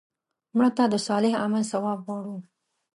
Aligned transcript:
مړه 0.55 0.69
ته 0.77 0.83
د 0.93 0.95
صالح 1.07 1.33
عمل 1.43 1.63
ثواب 1.71 1.99
غواړو 2.05 2.37